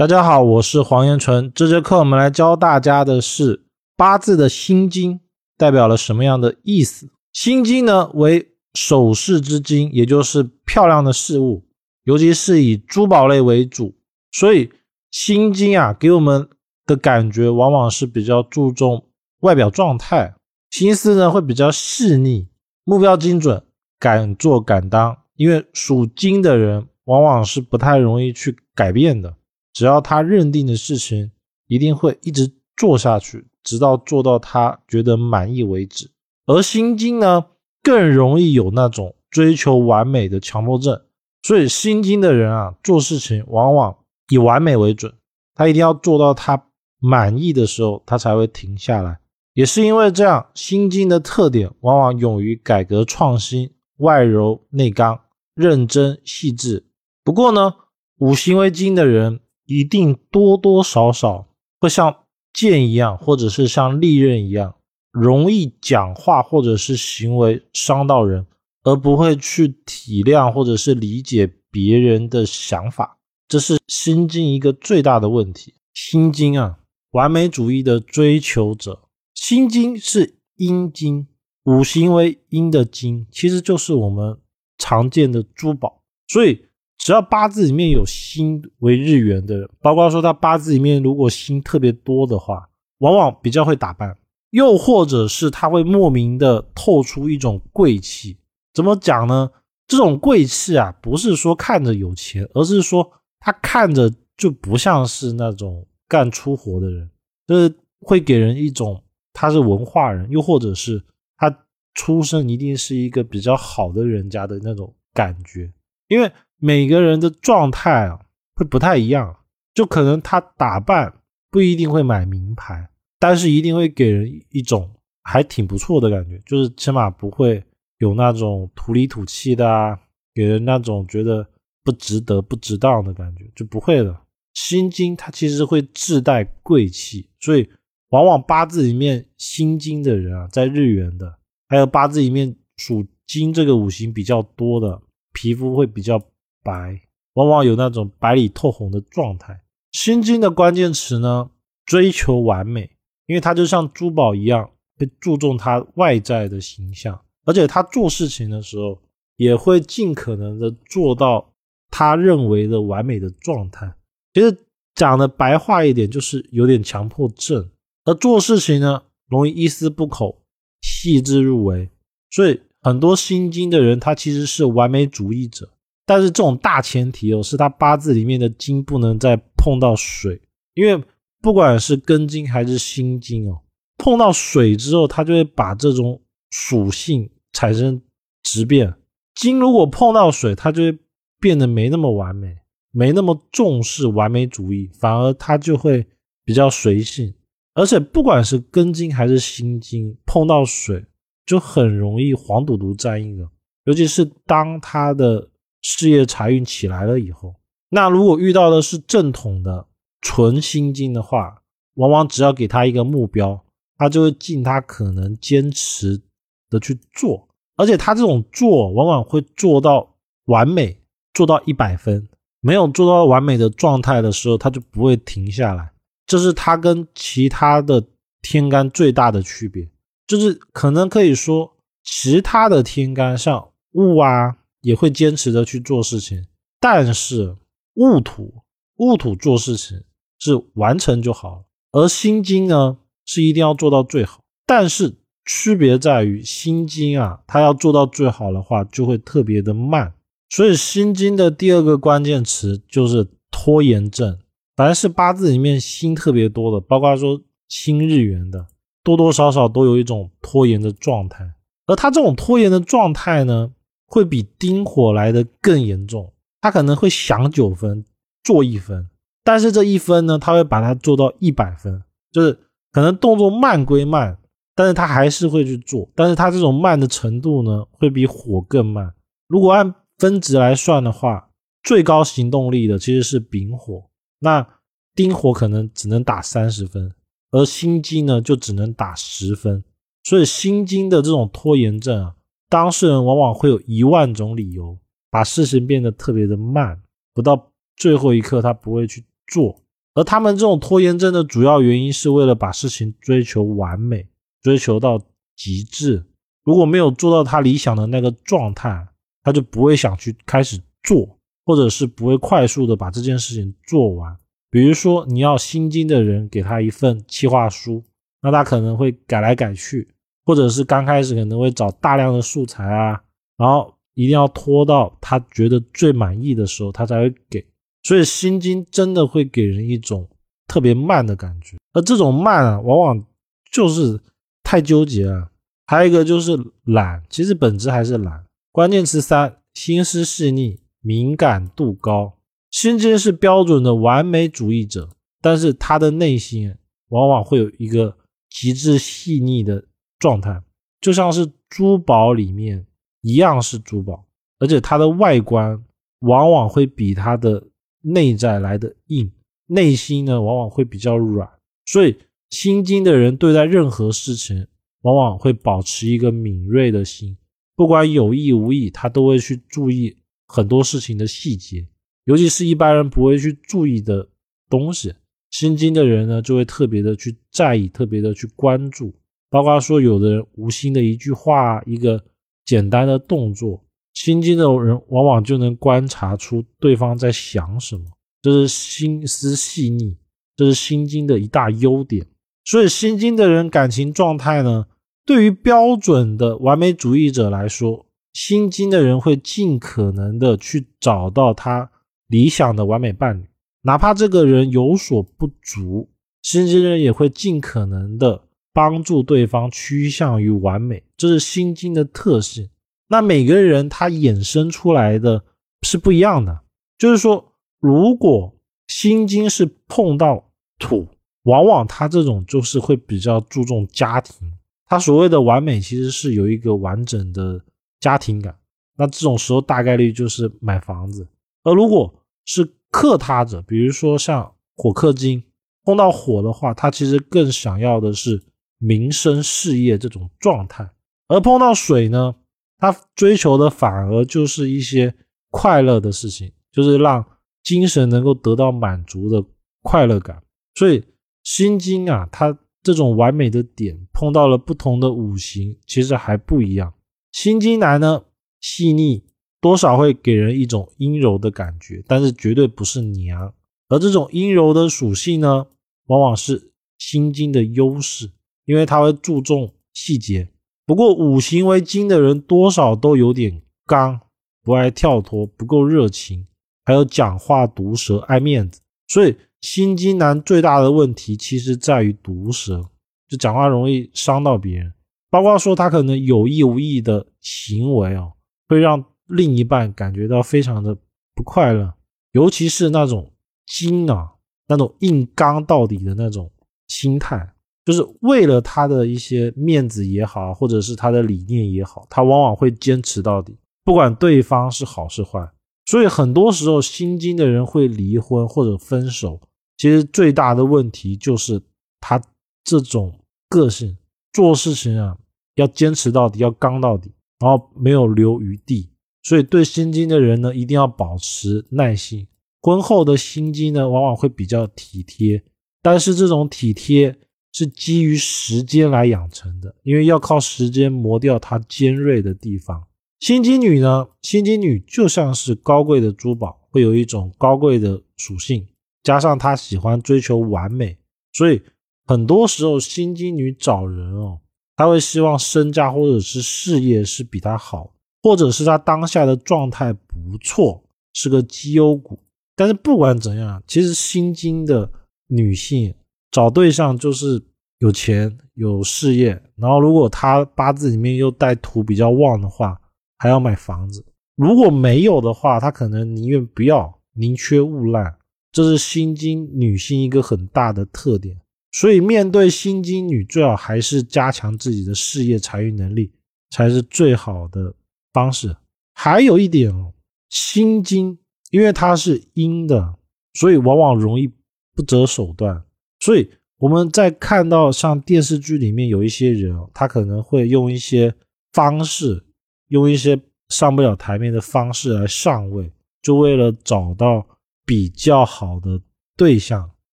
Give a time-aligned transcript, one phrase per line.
[0.00, 1.52] 大家好，我是黄延纯。
[1.54, 3.66] 这节课我们来教大家的是
[3.98, 5.20] 八字的心经
[5.58, 7.10] 代表了什么样的意思？
[7.34, 11.66] 心经呢为首饰之金，也就是漂亮的事物，
[12.04, 13.94] 尤其是以珠宝类为主。
[14.32, 14.72] 所以
[15.10, 16.48] 心经啊给我们
[16.86, 19.04] 的感觉往往是比较注重
[19.40, 20.34] 外表状态，
[20.70, 22.48] 心思呢会比较细腻，
[22.84, 23.62] 目标精准，
[23.98, 25.18] 敢做敢当。
[25.36, 29.34] 因为属金的人往往是不太容易去改变的。
[29.72, 31.30] 只要他认定的事情，
[31.66, 36.10] 一定会一直做下去，直到做到他觉得满意为止。
[36.46, 37.46] 而心经呢，
[37.82, 41.00] 更容易有那种追求完美的强迫症，
[41.42, 43.96] 所以心经的人啊，做事情往往
[44.28, 45.12] 以完美为准，
[45.54, 46.66] 他一定要做到他
[46.98, 49.20] 满意的时候，他才会停下来。
[49.54, 55.20] 也是因为这样，心经的特点往往勇于改革创新，外柔内刚，
[55.54, 56.86] 认真细致。
[57.22, 57.74] 不过呢，
[58.18, 59.38] 五行为金的人。
[59.70, 61.46] 一定多多少少
[61.78, 64.74] 会像剑一样，或者是像利刃一样，
[65.12, 68.44] 容易讲话或者是行为伤到人，
[68.82, 75.74] 而不会去体谅或者是理解别人的想法，这是心经一个最大的问题。
[75.94, 76.80] 心经啊，
[77.12, 81.28] 完美主义的追求者，心经是阴经，
[81.66, 84.36] 五行为阴的经，其实就是我们
[84.78, 86.66] 常见的珠宝，所以。
[87.00, 94.14] 只要八字里面有星为日元的人，包括说他八字里面如果星特别多的话，往往比较会打扮，
[94.50, 98.36] 又或者是他会莫名的透出一种贵气。
[98.74, 99.50] 怎么讲呢？
[99.88, 107.10] 这种贵气啊，不是说看着有钱，而是说他看着就不像是那种干粗活的人，
[107.46, 111.02] 就是会给人一种他是文化人，又或者是
[111.38, 115.72] 他出生一定是一个比较好的人家的那种感觉，
[116.08, 116.30] 因为。
[116.62, 118.20] 每个人的状态啊
[118.54, 119.34] 会不太一样，
[119.72, 121.10] 就可能他打扮
[121.50, 122.86] 不一定会买名牌，
[123.18, 124.90] 但是一定会给人一种
[125.22, 127.64] 还挺不错的感觉，就是起码不会
[127.96, 129.98] 有那种土里土气的啊，
[130.34, 131.46] 给人那种觉得
[131.82, 134.14] 不值得、不值当的感觉，就不会的。
[134.52, 137.66] 心经它其实会自带贵气，所以
[138.10, 145.00] 往往八字里面心经的人啊，在日元的，还有八字里面属金这个五行比较多的，
[145.32, 146.22] 皮肤会比较。
[146.62, 147.00] 白
[147.34, 149.60] 往往有那种白里透红的状态。
[149.92, 151.50] 心经的关键词呢，
[151.84, 152.90] 追求完美，
[153.26, 159.00] 因为它就像珠宝一样，会注重它外在的形象，而且他做事情的时候
[159.36, 161.52] 也会尽可能的做到
[161.90, 163.92] 他认为的完美的状态。
[164.32, 164.56] 其实
[164.94, 167.68] 讲的白话一点，就是有点强迫症。
[168.04, 170.42] 而做事情呢，容易一丝不苟，
[170.82, 171.90] 细致入微。
[172.30, 175.68] 所以很多心经的人，他其实是完美主义者。
[176.10, 180.42] 但是这种大前提哦，是他八字里面的金不能再碰到水，
[180.74, 181.04] 因为
[181.40, 183.60] 不管是根金还是心金哦，
[183.96, 188.02] 碰到水之后，它就会把这种属性产生
[188.42, 188.92] 质变。
[189.36, 190.98] 金如果碰到水，它就会
[191.38, 192.56] 变得没那么完美，
[192.90, 196.04] 没那么重视完美主义，反而它就会
[196.44, 197.32] 比较随性。
[197.74, 201.06] 而且不管是根金还是心金，碰到水
[201.46, 203.48] 就很容易黄赌毒占印了，
[203.84, 205.46] 尤其是当他的。
[205.82, 207.54] 事业财运起来了以后，
[207.88, 209.86] 那如果遇到的是正统的
[210.20, 211.62] 纯心经的话，
[211.94, 213.64] 往往只要给他一个目标，
[213.96, 216.20] 他就会尽他可能坚持
[216.68, 220.14] 的去做，而且他这种做往往会做到
[220.46, 221.00] 完美，
[221.34, 222.28] 做到一百分。
[222.62, 225.90] 没有做到完美的状态的时候，他就不会停下来。
[226.26, 228.04] 这是他跟其他的
[228.42, 229.88] 天干最大的区别，
[230.26, 231.72] 就是可能可以说，
[232.04, 234.58] 其他的天干像戊啊。
[234.80, 236.46] 也会坚持的去做事情，
[236.80, 237.56] 但是
[237.94, 238.54] 戊土
[238.96, 240.02] 戊土做事情
[240.38, 244.40] 是完成就好了，而心金呢是一定要做到最好。
[244.66, 245.14] 但是
[245.44, 250.14] 区别在于心金啊，它要做到最好的话就会特别的慢。
[250.48, 254.38] 所以心经的第二个关键词就是拖延症。
[254.76, 258.66] 凡是八字里面心特别多的，包括说辛日元的，
[259.04, 261.52] 多多少少都有一种拖延的状态。
[261.86, 263.72] 而他这种拖延的状态呢？
[264.10, 268.04] 会比丁火来的更严重，他可能会想九分
[268.42, 269.08] 做一分，
[269.44, 272.02] 但是这一分呢，他会把它做到一百分，
[272.32, 272.58] 就是
[272.90, 274.36] 可能动作慢归慢，
[274.74, 279.14] 但是他还是会去做，但是他这种慢的程度呢，会比火更慢。
[279.46, 281.50] 如果按分值来算的话，
[281.84, 284.10] 最高行动力的其实是丙火，
[284.40, 284.66] 那
[285.14, 287.14] 丁火可能只能打三十分，
[287.52, 289.84] 而心经呢就只能打十分，
[290.24, 292.34] 所以心经的这种拖延症啊。
[292.70, 294.96] 当事人往往会有一万种理由，
[295.30, 296.98] 把事情变得特别的慢，
[297.34, 299.82] 不到最后一刻他不会去做。
[300.14, 304.26] 而他们这种拖延症的主要原因是为了把事情追求完美，
[304.62, 305.20] 追求到
[305.56, 306.24] 极致。
[306.64, 309.06] 如果没有做到他理想的那个状态，
[309.42, 314.36] 他就不会想去开始做，或者是不会快速的把这件事情做完。
[314.70, 318.04] 比如说，你要心经的人给他一份企划书，
[318.42, 320.08] 那他可能会改来改去，
[320.44, 323.20] 或者是刚开始可能会找大量的素材啊，
[323.56, 327.64] 然后一定要拖到他觉得最满意的时候，他才会给。
[328.02, 330.26] 所以心经真的会给人一种
[330.66, 333.24] 特别慢的感觉，而这种慢啊，往往
[333.70, 334.18] 就是
[334.62, 335.50] 太纠结了。
[335.86, 338.44] 还有一个就是懒，其实本质还是懒。
[338.72, 342.38] 关键词三：心思细腻，敏感度高。
[342.70, 345.10] 心经是标准的完美主义者，
[345.42, 346.74] 但是他的内心
[347.08, 348.16] 往往会有一个
[348.48, 349.84] 极致细腻的
[350.20, 350.62] 状态，
[351.00, 352.86] 就像是珠宝里面
[353.22, 354.24] 一样是珠宝，
[354.60, 355.82] 而且它的外观
[356.20, 357.66] 往往会比它的
[358.02, 359.32] 内在来的硬，
[359.66, 361.48] 内心呢往往会比较软。
[361.86, 362.16] 所以
[362.50, 364.66] 心经的人对待任何事情，
[365.02, 367.36] 往往会保持一个敏锐的心，
[367.74, 370.16] 不管有意无意，他都会去注意
[370.46, 371.86] 很多事情的细节。
[372.24, 374.28] 尤其是一般人不会去注意的
[374.68, 375.14] 东西，
[375.50, 379.14] 心经的人呢就会特别的去在意，特别的去关注。
[379.50, 382.24] 包括说有的人无心的一句话，一个
[382.64, 388.04] 简单的动作，心经的人往往就能观察出对方在想什么。
[388.40, 390.16] 这是心思细腻，
[390.56, 392.26] 这是心经的一大优点。
[392.64, 394.86] 所以心经的人感情状态呢，
[395.26, 401.90] 对于标准的完美主义者来说，心经的人会尽可能的去找到他。
[402.28, 403.44] 理想的完美伴侣，
[403.82, 406.08] 哪怕这个人有所不足，
[406.42, 408.40] 心经人也会尽可能的
[408.72, 412.70] 帮助对方趋向于完美，这是心经的特性。
[413.08, 415.44] 那每个人他衍生出来的
[415.82, 416.60] 是不一样的，
[416.96, 418.54] 就是说，如果
[418.86, 421.08] 心经是碰到土，
[421.44, 424.52] 往往他这种就是会比较注重家庭，
[424.86, 427.60] 他所谓的完美其实是有一个完整的
[427.98, 428.56] 家庭感。
[428.96, 431.26] 那这种时候大概率就是买房子，
[431.64, 432.14] 而如果
[432.44, 435.42] 是克他者，比如说像火克金，
[435.84, 438.42] 碰到火的话，他其实更想要的是
[438.80, 440.86] 民生事业这种状态；
[441.28, 442.34] 而碰到水呢，
[442.78, 445.14] 他追求的反而就是一些
[445.50, 447.24] 快乐的事情，就是让
[447.62, 449.44] 精神能够得到满足的
[449.82, 450.42] 快乐感。
[450.74, 451.04] 所以
[451.44, 456.92] 心经啊，它这种完美的点碰到了不同的五行，其实还不一样。
[457.30, 458.24] 心经男呢，
[458.60, 459.22] 细腻。
[459.62, 463.52] 多少会给人一种阴柔的感觉，但是绝对不是娘。
[463.88, 465.66] 而这种阴柔的属性呢，
[466.06, 468.30] 往往是心经的优势，
[468.70, 470.48] 因为他会注重细节。
[470.86, 474.20] 不过五行为金的人多少都有点刚，
[474.62, 476.46] 不爱跳脱，不够热情，
[476.84, 478.80] 还有讲话毒舌，爱面子。
[479.08, 482.88] 所以心机男最大的问题其实在于毒舌，
[483.28, 484.92] 就讲话容易伤到别人。
[485.28, 488.34] 包括说他可能有意无意的行为哦，
[488.68, 489.04] 会让。
[489.32, 490.92] 另一半感觉到非常的
[491.36, 491.94] 不快乐，
[492.32, 493.32] 尤其是那种
[493.64, 494.32] 金啊，
[494.66, 496.50] 那种硬刚到底的那种
[496.88, 497.52] 心态，
[497.90, 505.50] 就是为了他的一些面子也好，或者是他的理念也好，他往往会坚持到底，不管对方是好是坏。
[505.86, 509.40] 所以很多时候，心经的人会离婚或者分手，
[509.76, 511.60] 其实最大的问题就是
[512.00, 512.22] 他
[512.62, 513.12] 这种
[513.48, 513.96] 个性，
[514.32, 515.16] 做事情啊
[515.56, 518.88] 要坚持到底，要刚到底，然后没有留余地。
[519.24, 522.26] 所以，对心经的人呢，一定要保持耐心。
[522.62, 525.42] 婚后的心经呢，往往会比较体贴，
[525.82, 527.18] 但是这种体贴
[527.52, 532.86] 是基于时间来养成的，因为要靠时间磨掉它尖锐的地方。
[533.20, 538.66] 心机女呢，心机女就像是高贵的珠宝，会有一种高贵的属性，
[539.02, 540.96] 加上她喜欢追求完美，
[541.32, 541.60] 所以
[542.06, 544.40] 很多时候心机女找人哦，
[544.76, 547.92] 她会希望身价或者是事业是比她好。
[548.22, 552.18] 或者是她当下的状态不错，是个绩优股。
[552.54, 554.92] 但是不管怎样，其实心经的
[555.28, 555.94] 女性
[556.30, 557.42] 找对象就是
[557.78, 562.80] 有钱有事业，然后如果他八字里面又带土比较旺的话，
[563.18, 564.04] 还要买房子。
[564.36, 568.16] 如果没有的话，他可能宁愿不要，宁缺毋滥。
[568.52, 571.36] 这是心经女性一个很大的特点。
[571.72, 576.12] 所以面对心经女，最好还是加强自己的事业财运能力，
[576.50, 577.74] 才是最好的。
[578.12, 578.56] 方式
[578.94, 579.94] 还有一点哦，
[580.30, 581.16] 心经
[581.52, 582.96] 因为它是阴的，
[583.34, 584.26] 所以往往容易
[584.74, 585.62] 不择手段。
[586.00, 591.14] 所以我们在看到像电视剧里面有一些人，他可能会用一些
[591.52, 592.24] 方式，
[592.68, 595.70] 用一些上不了台面的方式来上位，
[596.02, 597.26] 就为了找到
[597.64, 598.80] 比较好的
[599.16, 599.70] 对象。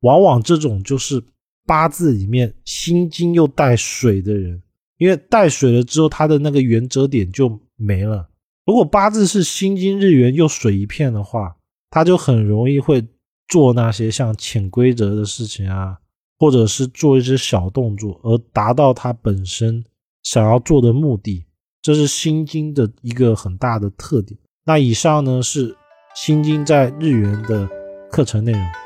[0.00, 1.22] 往往这种就是
[1.66, 4.62] 八字里面心金又带水的人，
[4.98, 8.28] 因为带水了之后，他的那个原则点就没了。
[8.66, 11.56] 如果八字是心金日元又水一片的话，
[11.90, 13.04] 他就很容易会
[13.48, 15.98] 做那些像潜规则的事情啊，
[16.38, 19.84] 或者是做一些小动作，而达到他本身
[20.22, 21.44] 想要做的目的。
[21.82, 24.38] 这是心经的一个很大的特点。
[24.64, 25.76] 那以上呢是
[26.16, 27.68] 心经在日元的
[28.10, 28.85] 课程内容。